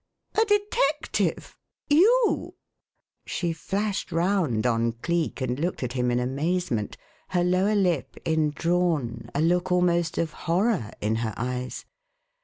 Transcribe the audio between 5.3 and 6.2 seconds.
and looked at him in